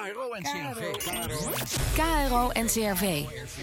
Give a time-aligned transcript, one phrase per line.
[0.00, 0.96] KRO en CRV.
[1.94, 3.02] KRO en CRV.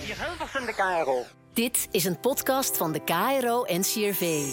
[0.05, 1.23] Hier Hilversum de KRO.
[1.53, 4.51] Dit is een podcast van de KRO en CRV.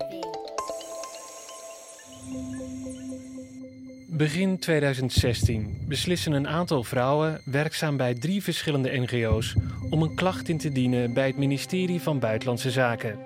[4.08, 9.54] Begin 2016 beslissen een aantal vrouwen, werkzaam bij drie verschillende NGO's,
[9.90, 13.18] om een klacht in te dienen bij het ministerie van Buitenlandse Zaken.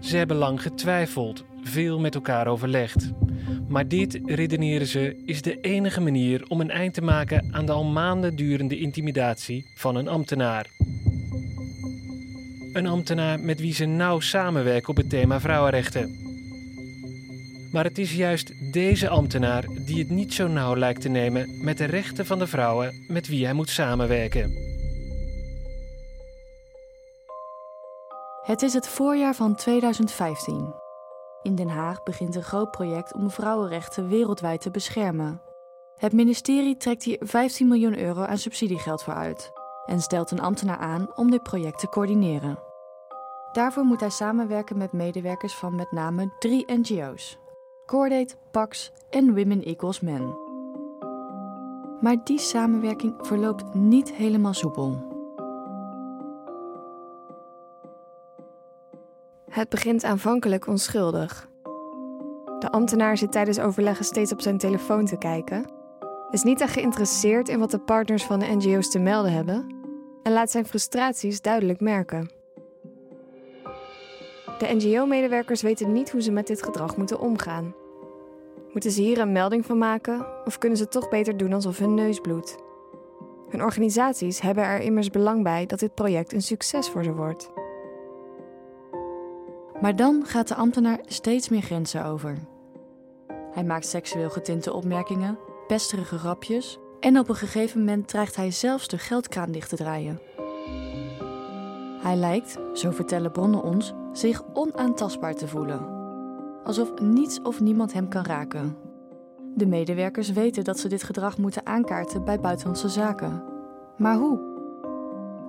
[0.00, 3.10] Ze hebben lang getwijfeld, veel met elkaar overlegd.
[3.68, 7.72] Maar dit, redeneren ze, is de enige manier om een eind te maken aan de
[7.72, 10.66] al maanden durende intimidatie van een ambtenaar.
[12.72, 16.24] Een ambtenaar met wie ze nauw samenwerken op het thema vrouwenrechten.
[17.72, 21.78] Maar het is juist deze ambtenaar die het niet zo nauw lijkt te nemen met
[21.78, 24.52] de rechten van de vrouwen met wie hij moet samenwerken.
[28.42, 30.83] Het is het voorjaar van 2015.
[31.44, 35.40] In Den Haag begint een groot project om vrouwenrechten wereldwijd te beschermen.
[35.96, 39.52] Het ministerie trekt hier 15 miljoen euro aan subsidiegeld voor uit
[39.86, 42.58] en stelt een ambtenaar aan om dit project te coördineren.
[43.52, 47.38] Daarvoor moet hij samenwerken met medewerkers van met name drie NGO's:
[47.86, 50.36] Cordate, Pax en Women Equals Men.
[52.00, 55.13] Maar die samenwerking verloopt niet helemaal soepel.
[59.54, 61.48] Het begint aanvankelijk onschuldig.
[62.58, 65.70] De ambtenaar zit tijdens overleggen steeds op zijn telefoon te kijken,
[66.30, 69.66] is niet echt geïnteresseerd in wat de partners van de NGO's te melden hebben
[70.22, 72.30] en laat zijn frustraties duidelijk merken.
[74.58, 77.74] De NGO-medewerkers weten niet hoe ze met dit gedrag moeten omgaan.
[78.72, 81.94] Moeten ze hier een melding van maken of kunnen ze toch beter doen alsof hun
[81.94, 82.56] neus bloedt?
[83.48, 87.52] Hun organisaties hebben er immers belang bij dat dit project een succes voor ze wordt.
[89.80, 92.38] Maar dan gaat de ambtenaar steeds meer grenzen over.
[93.52, 98.88] Hij maakt seksueel getinte opmerkingen, pesterige grapjes en op een gegeven moment dreigt hij zelfs
[98.88, 100.20] de geldkraan dicht te draaien.
[102.00, 105.92] Hij lijkt, zo vertellen bronnen ons, zich onaantastbaar te voelen.
[106.64, 108.76] Alsof niets of niemand hem kan raken.
[109.54, 113.42] De medewerkers weten dat ze dit gedrag moeten aankaarten bij buitenlandse zaken.
[113.96, 114.53] Maar hoe?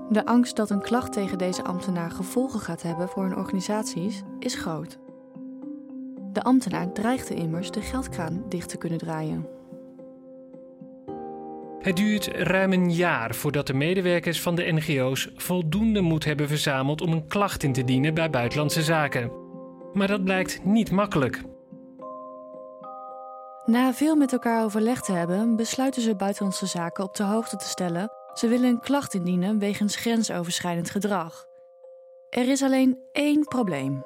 [0.10, 4.56] De angst dat een klacht tegen deze ambtenaar gevolgen gaat hebben voor hun organisaties is
[4.56, 4.98] groot.
[6.34, 9.48] De ambtenaar dreigde immers de geldkraan dicht te kunnen draaien.
[11.80, 17.02] Het duurt ruim een jaar voordat de medewerkers van de NGO's voldoende moed hebben verzameld
[17.02, 19.32] om een klacht in te dienen bij Buitenlandse Zaken.
[19.94, 21.42] Maar dat blijkt niet makkelijk.
[23.66, 27.68] Na veel met elkaar overlegd te hebben, besluiten ze Buitenlandse Zaken op de hoogte te
[27.68, 31.46] stellen ze willen een klacht indienen wegens grensoverschrijdend gedrag.
[32.29, 34.03] Er is alleen één probleem.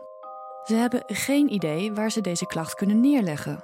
[0.64, 3.64] Ze hebben geen idee waar ze deze klacht kunnen neerleggen.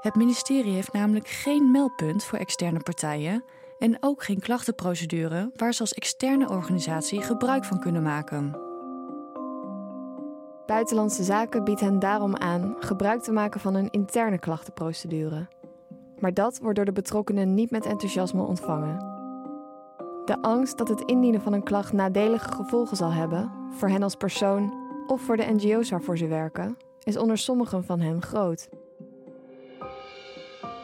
[0.00, 3.44] Het ministerie heeft namelijk geen meldpunt voor externe partijen
[3.78, 8.60] en ook geen klachtenprocedure waar ze als externe organisatie gebruik van kunnen maken.
[10.66, 15.48] Buitenlandse Zaken biedt hen daarom aan gebruik te maken van een interne klachtenprocedure.
[16.18, 19.17] Maar dat wordt door de betrokkenen niet met enthousiasme ontvangen.
[20.28, 24.14] De angst dat het indienen van een klacht nadelige gevolgen zal hebben, voor hen als
[24.14, 24.74] persoon
[25.06, 28.68] of voor de NGO's waarvoor ze werken, is onder sommigen van hen groot.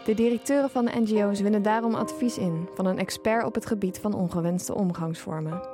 [0.05, 3.99] De directeuren van de NGO's winnen daarom advies in van een expert op het gebied
[3.99, 5.69] van ongewenste omgangsvormen.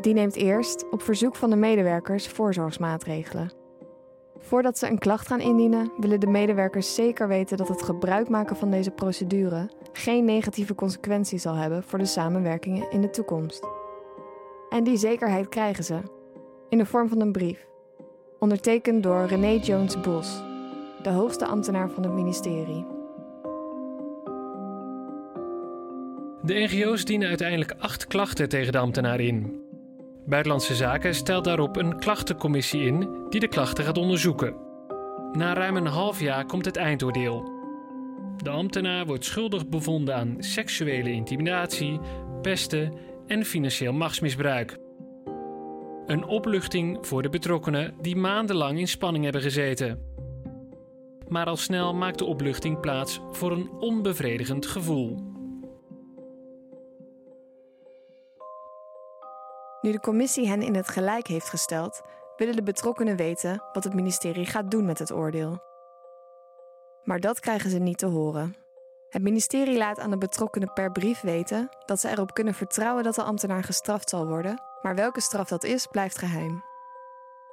[0.00, 3.61] Die neemt eerst, op verzoek van de medewerkers, voorzorgsmaatregelen.
[4.42, 8.56] Voordat ze een klacht gaan indienen, willen de medewerkers zeker weten dat het gebruik maken
[8.56, 13.66] van deze procedure geen negatieve consequenties zal hebben voor de samenwerkingen in de toekomst.
[14.68, 15.98] En die zekerheid krijgen ze
[16.68, 17.66] in de vorm van een brief,
[18.38, 20.42] ondertekend door René Jones Bos,
[21.02, 22.86] de hoogste ambtenaar van het ministerie.
[26.42, 29.61] De NGO's dienen uiteindelijk acht klachten tegen de ambtenaar in.
[30.26, 34.54] Buitenlandse Zaken stelt daarop een klachtencommissie in die de klachten gaat onderzoeken.
[35.32, 37.50] Na ruim een half jaar komt het eindoordeel.
[38.36, 42.00] De ambtenaar wordt schuldig bevonden aan seksuele intimidatie,
[42.42, 42.92] pesten
[43.26, 44.78] en financieel machtsmisbruik.
[46.06, 50.00] Een opluchting voor de betrokkenen die maandenlang in spanning hebben gezeten.
[51.28, 55.31] Maar al snel maakt de opluchting plaats voor een onbevredigend gevoel.
[59.82, 62.02] Nu de commissie hen in het gelijk heeft gesteld,
[62.36, 65.62] willen de betrokkenen weten wat het ministerie gaat doen met het oordeel.
[67.02, 68.56] Maar dat krijgen ze niet te horen.
[69.08, 73.14] Het ministerie laat aan de betrokkenen per brief weten dat ze erop kunnen vertrouwen dat
[73.14, 76.62] de ambtenaar gestraft zal worden, maar welke straf dat is, blijft geheim.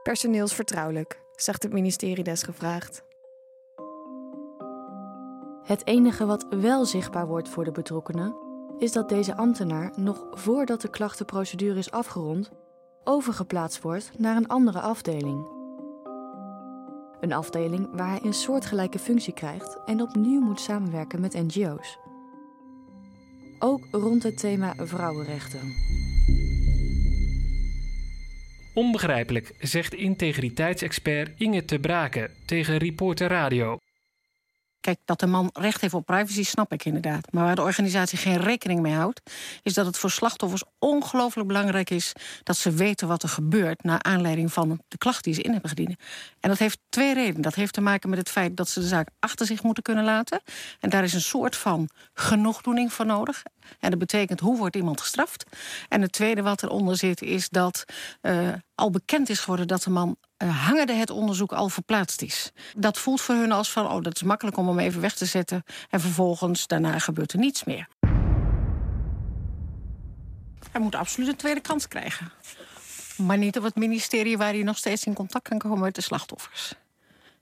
[0.04, 3.04] Personeelsvertrouwelijk, zegt het ministerie desgevraagd.
[5.64, 8.49] Het enige wat wel zichtbaar wordt voor de betrokkenen
[8.80, 12.52] is dat deze ambtenaar nog voordat de klachtenprocedure is afgerond
[13.04, 15.48] overgeplaatst wordt naar een andere afdeling.
[17.20, 21.98] Een afdeling waar hij een soortgelijke functie krijgt en opnieuw moet samenwerken met NGO's.
[23.60, 25.60] Ook rond het thema vrouwenrechten.
[28.74, 33.78] Onbegrijpelijk, zegt integriteitsexpert Inge te Braken tegen Reporter Radio.
[34.82, 37.32] Kijk, dat de man recht heeft op privacy, snap ik inderdaad.
[37.32, 39.22] Maar waar de organisatie geen rekening mee houdt,
[39.64, 44.04] is dat het voor slachtoffers ongelooflijk belangrijk is dat ze weten wat er gebeurt naar
[44.04, 45.96] aanleiding van de klacht die ze in hebben gediend.
[46.40, 47.42] En dat heeft twee redenen.
[47.42, 50.04] Dat heeft te maken met het feit dat ze de zaak achter zich moeten kunnen
[50.04, 50.42] laten.
[50.80, 53.44] En daar is een soort van genoegdoening voor nodig.
[53.80, 55.46] En dat betekent hoe wordt iemand gestraft.
[55.90, 57.86] En het tweede wat eronder zit is dat
[58.22, 62.52] uh, al bekend is geworden dat de man uh, hangende het onderzoek al verplaatst is.
[62.78, 65.26] Dat voelt voor hun als van, oh, dat is makkelijk om hem even weg te
[65.26, 65.64] zetten.
[65.90, 67.88] En vervolgens, daarna gebeurt er niets meer.
[70.72, 72.32] Hij moet absoluut een tweede kans krijgen.
[73.18, 76.02] Maar niet op het ministerie waar hij nog steeds in contact kan komen met de
[76.02, 76.74] slachtoffers.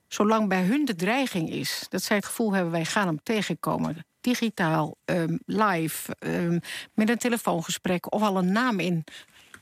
[0.08, 2.72] Zolang bij hun de dreiging is dat zij het gevoel hebben...
[2.72, 6.60] wij gaan hem tegenkomen, digitaal, um, live, um,
[6.94, 8.14] met een telefoongesprek...
[8.14, 9.04] of al een naam in,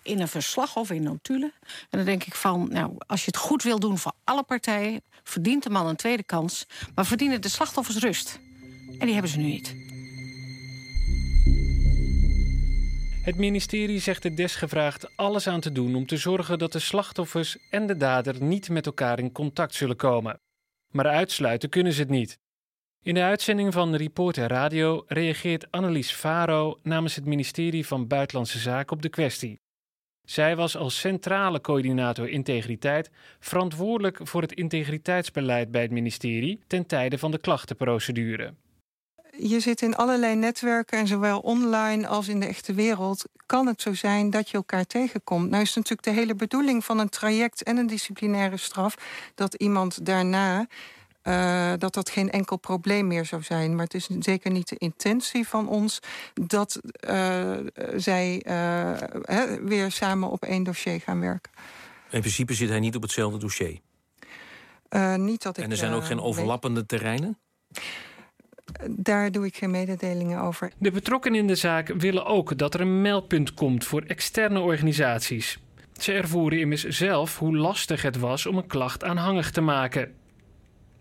[0.04, 1.54] in een verslag of in notulen.
[1.62, 5.02] En dan denk ik van, nou, als je het goed wil doen voor alle partijen...
[5.24, 6.66] verdient de man een tweede kans,
[6.96, 8.40] maar verdienen de slachtoffers rust.
[9.00, 9.76] En die hebben ze nu niet.
[13.24, 17.58] Het ministerie zegt de desgevraagd alles aan te doen om te zorgen dat de slachtoffers
[17.70, 20.40] en de dader niet met elkaar in contact zullen komen.
[20.92, 22.38] Maar uitsluiten kunnen ze het niet.
[23.06, 28.96] In de uitzending van Reporter Radio reageert Annelies Faro namens het ministerie van Buitenlandse Zaken
[28.96, 29.60] op de kwestie.
[30.24, 33.10] Zij was als centrale coördinator integriteit
[33.40, 38.54] verantwoordelijk voor het integriteitsbeleid bij het ministerie ten tijde van de klachtenprocedure
[39.38, 43.82] je zit in allerlei netwerken en zowel online als in de echte wereld kan het
[43.82, 45.50] zo zijn dat je elkaar tegenkomt.
[45.50, 48.96] Nou is natuurlijk de hele bedoeling van een traject en een disciplinaire straf
[49.36, 50.68] dat iemand daarna
[51.28, 53.76] uh, dat dat geen enkel probleem meer zou zijn.
[53.76, 56.00] Maar het is zeker niet de intentie van ons
[56.34, 57.58] dat uh,
[57.96, 58.94] zij uh,
[59.62, 61.52] weer samen op één dossier gaan werken.
[62.10, 63.80] In principe zit hij niet op hetzelfde dossier.
[65.18, 66.88] niet dat ik, en er zijn ook geen overlappende weet.
[66.88, 67.38] terreinen?
[68.90, 70.72] Daar doe ik geen mededelingen over.
[70.78, 75.60] De betrokkenen in de zaak willen ook dat er een meldpunt komt voor externe organisaties.
[75.98, 80.14] Ze ervoeren immers zelf hoe lastig het was om een klacht aanhangig te maken.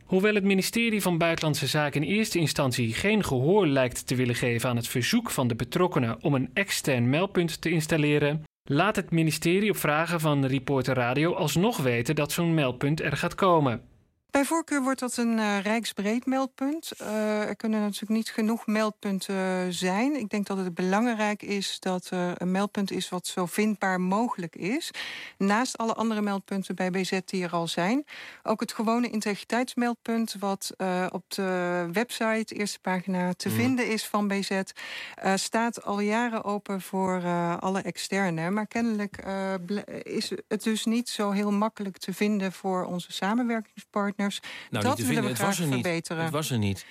[0.05, 4.69] Hoewel het ministerie van Buitenlandse Zaken in eerste instantie geen gehoor lijkt te willen geven
[4.69, 9.71] aan het verzoek van de betrokkenen om een extern meldpunt te installeren, laat het ministerie
[9.71, 13.83] op vragen van Reporter Radio alsnog weten dat zo'n meldpunt er gaat komen.
[14.35, 16.93] Bij voorkeur wordt dat een uh, rijksbreed meldpunt.
[17.01, 20.17] Uh, er kunnen natuurlijk niet genoeg meldpunten zijn.
[20.17, 24.57] Ik denk dat het belangrijk is dat er een meldpunt is wat zo vindbaar mogelijk
[24.57, 24.91] is.
[25.39, 28.05] Naast alle andere meldpunten bij BZ die er al zijn.
[28.43, 33.55] Ook het gewone integriteitsmeldpunt wat uh, op de website, eerste pagina, te mm.
[33.55, 34.61] vinden is van BZ,
[35.35, 37.23] staat al jaren open voor
[37.61, 38.51] alle externe.
[38.51, 39.25] Maar kennelijk
[40.03, 44.23] is het dus niet zo heel makkelijk te vinden voor onze samenwerkingspartners.
[44.71, 46.23] Nou, dat willen we het graag verbeteren.
[46.23, 46.85] Het was er niet.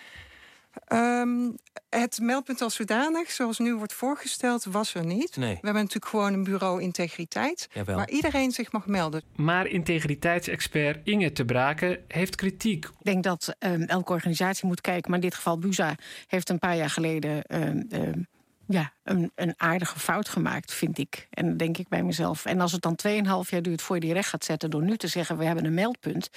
[0.94, 1.57] Um,
[1.89, 5.36] het meldpunt als zodanig, zoals nu wordt voorgesteld, was er niet.
[5.38, 5.50] Nee.
[5.50, 7.96] We hebben natuurlijk gewoon een bureau integriteit, Jawel.
[7.96, 9.24] waar iedereen zich mag melden.
[9.36, 12.86] Maar integriteitsexpert Inge te Braken heeft kritiek.
[12.86, 15.96] Ik denk dat um, elke organisatie moet kijken, maar in dit geval Buza
[16.27, 18.27] heeft een paar jaar geleden um,
[18.67, 21.27] ja, een, een aardige fout gemaakt, vind ik.
[21.29, 22.46] En denk ik bij mezelf.
[22.46, 23.00] En als het dan
[23.46, 24.70] 2,5 jaar duurt voor je die recht gaat zetten...
[24.70, 26.29] door nu te zeggen, we hebben een meldpunt...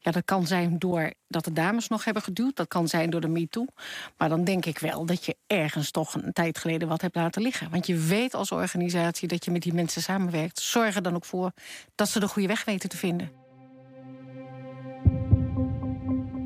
[0.00, 2.56] ja, dat kan zijn door dat de dames nog hebben geduwd.
[2.56, 3.66] Dat kan zijn door de MeToo.
[4.16, 7.42] Maar dan denk ik wel dat je ergens toch een tijd geleden wat hebt laten
[7.42, 7.70] liggen.
[7.70, 10.60] Want je weet als organisatie dat je met die mensen samenwerkt.
[10.60, 11.52] Zorg er dan ook voor
[11.94, 13.43] dat ze de goede weg weten te vinden.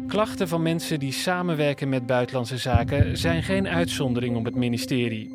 [0.09, 5.31] Klachten van mensen die samenwerken met buitenlandse zaken zijn geen uitzondering op het ministerie.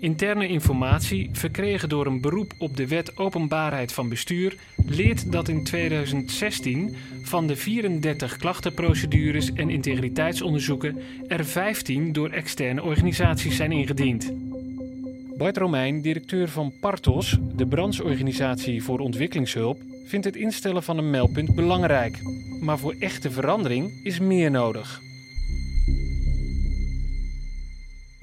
[0.00, 5.64] Interne informatie, verkregen door een beroep op de Wet Openbaarheid van Bestuur, leert dat in
[5.64, 10.96] 2016 van de 34 klachtenprocedures en integriteitsonderzoeken
[11.28, 14.32] er 15 door externe organisaties zijn ingediend.
[15.36, 21.54] Bart Romein, directeur van Partos, de brancheorganisatie voor ontwikkelingshulp, vindt het instellen van een meldpunt
[21.54, 22.18] belangrijk.
[22.60, 25.05] Maar voor echte verandering is meer nodig.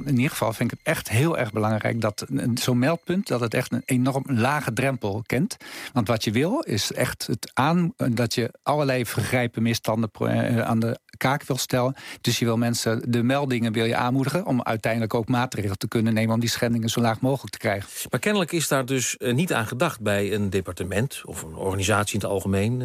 [0.06, 3.54] In ieder geval vind ik het echt heel erg belangrijk dat zo'n meldpunt dat het
[3.54, 5.58] echt een enorm lage drempel kent.
[5.94, 10.80] Want wat je wil is echt het aan dat je allerlei vergrijpen, misstanden eh, aan
[10.80, 11.96] de kaak wil stellen.
[12.22, 16.14] Dus je wil mensen, de meldingen wil je aanmoedigen om uiteindelijk ook maatregelen te kunnen
[16.14, 17.90] nemen om die schendingen zo laag mogelijk te krijgen.
[18.10, 22.14] Maar kennelijk is daar dus eh, niet aan gedacht bij een departement of een organisatie
[22.14, 22.82] in het algemeen,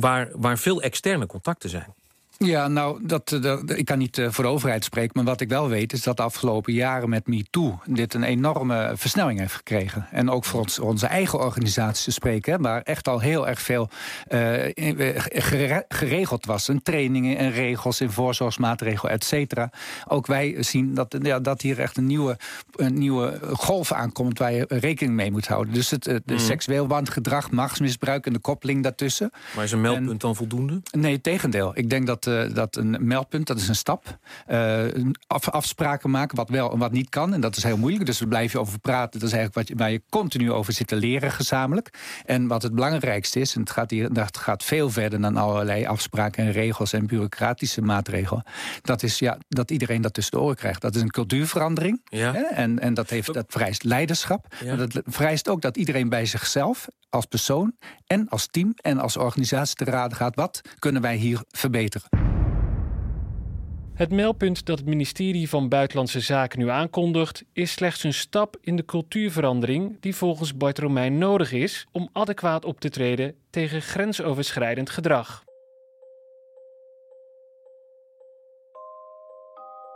[0.00, 1.94] waar, waar veel externe contacten zijn.
[2.38, 5.12] Ja, nou, dat, eh, dat, ik kan niet uh, voor de overheid spreken...
[5.14, 7.80] maar wat ik wel weet is dat de afgelopen jaren met MeToo...
[7.86, 10.06] dit een enorme versnelling heeft gekregen.
[10.10, 12.62] En ook voor ons, onze eigen organisatie te spreken...
[12.62, 13.88] waar echt al heel erg veel
[14.28, 14.54] uh,
[15.88, 16.68] geregeld was.
[16.68, 19.70] En trainingen en regels en voorzorgsmaatregelen, et cetera.
[20.08, 22.38] Ook wij zien dat, ja, dat hier echt een nieuwe,
[22.76, 24.38] een nieuwe golf aankomt...
[24.38, 25.74] waar je rekening mee moet houden.
[25.74, 26.38] Dus het, mm.
[26.38, 29.30] seksueel wangedrag, machtsmisbruik en de koppeling daartussen.
[29.54, 30.82] Maar is een meldpunt dan voldoende?
[30.90, 31.72] Nee, tegendeel.
[31.74, 34.18] Ik denk dat eh, dat een meldpunt, dat is een stap.
[34.48, 34.84] Uh,
[35.26, 37.34] afspraken maken, wat wel en wat niet kan.
[37.34, 39.20] En dat is heel moeilijk, dus daar blijf je over praten.
[39.20, 41.90] Dat is eigenlijk wat je, waar je continu over zit te leren gezamenlijk.
[42.24, 45.20] En wat het belangrijkste is, en het gaat, hier, dat gaat veel verder...
[45.20, 48.44] dan allerlei afspraken en regels en bureaucratische maatregelen...
[48.82, 50.80] dat is ja, dat iedereen dat tussen de oren krijgt.
[50.80, 52.00] Dat is een cultuurverandering.
[52.04, 52.34] Ja.
[52.34, 54.46] En, en dat, heeft, dat vereist leiderschap.
[54.66, 57.74] Maar dat vereist ook dat iedereen bij zichzelf als persoon
[58.06, 60.34] en als team en als organisatie te raden gaat...
[60.34, 62.21] wat kunnen wij hier verbeteren?
[63.94, 68.76] Het meldpunt dat het ministerie van Buitenlandse Zaken nu aankondigt, is slechts een stap in
[68.76, 74.90] de cultuurverandering die volgens Bart Romein nodig is om adequaat op te treden tegen grensoverschrijdend
[74.90, 75.44] gedrag.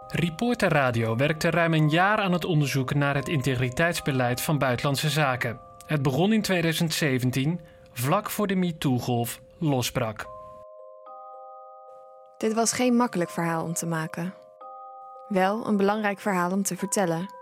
[0.07, 5.61] Reporter Radio werkte ruim een jaar aan het onderzoek naar het integriteitsbeleid van Buitenlandse Zaken.
[5.87, 7.61] Het begon in 2017,
[7.93, 10.36] vlak voor de MeToo-golf losbrak.
[12.39, 14.35] Dit was geen makkelijk verhaal om te maken.
[15.29, 17.35] Wel een belangrijk verhaal om te vertellen.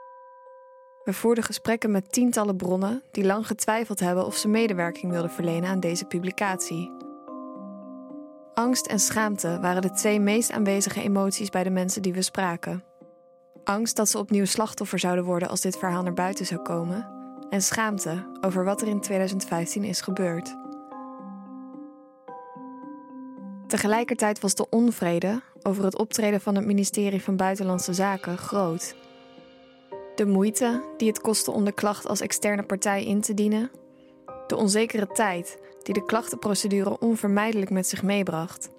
[1.04, 5.70] We voerden gesprekken met tientallen bronnen die lang getwijfeld hebben of ze medewerking wilden verlenen
[5.70, 6.92] aan deze publicatie.
[8.54, 12.84] Angst en schaamte waren de twee meest aanwezige emoties bij de mensen die we spraken.
[13.64, 17.08] Angst dat ze opnieuw slachtoffer zouden worden als dit verhaal naar buiten zou komen,
[17.50, 20.63] en schaamte over wat er in 2015 is gebeurd.
[23.74, 28.94] Tegelijkertijd was de onvrede over het optreden van het ministerie van Buitenlandse Zaken groot.
[30.14, 33.70] De moeite die het kostte om de klacht als externe partij in te dienen,
[34.46, 38.70] de onzekere tijd die de klachtenprocedure onvermijdelijk met zich meebracht,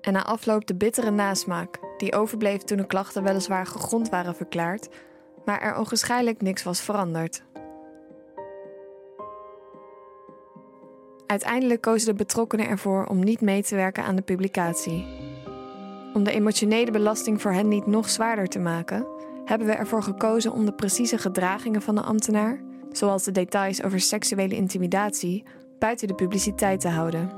[0.00, 4.88] en na afloop de bittere nasmaak die overbleef toen de klachten weliswaar gegrond waren verklaard,
[5.44, 7.42] maar er onwaarschijnlijk niks was veranderd.
[11.32, 15.06] Uiteindelijk kozen de betrokkenen ervoor om niet mee te werken aan de publicatie.
[16.14, 19.06] Om de emotionele belasting voor hen niet nog zwaarder te maken,
[19.44, 22.60] hebben we ervoor gekozen om de precieze gedragingen van de ambtenaar,
[22.90, 25.44] zoals de details over seksuele intimidatie,
[25.78, 27.30] buiten de publiciteit te houden.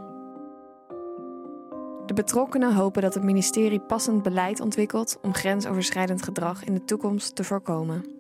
[2.06, 7.34] De betrokkenen hopen dat het ministerie passend beleid ontwikkelt om grensoverschrijdend gedrag in de toekomst
[7.34, 8.13] te voorkomen.